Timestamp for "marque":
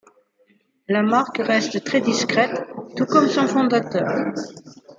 1.03-1.37